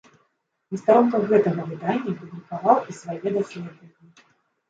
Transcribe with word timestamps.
На 0.75 0.79
старонках 0.83 1.21
гэтага 1.31 1.65
выдання 1.71 2.13
публікаваў 2.21 2.77
і 2.93 2.97
свае 3.01 3.19
даследаванні. 3.37 4.09